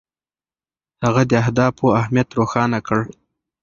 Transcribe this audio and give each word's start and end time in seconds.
هغه 1.03 1.21
د 1.29 1.31
اهدافو 1.43 1.85
اهمیت 1.99 2.29
روښانه 2.39 2.79
کړ. 2.87 3.01